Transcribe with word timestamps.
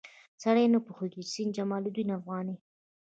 سړی 0.43 0.65
نه 0.73 0.79
پوهېږي 0.85 1.21
چې 1.25 1.31
سید 1.33 1.49
جمال 1.57 1.83
الدین 1.85 2.09
افغاني. 2.17 2.55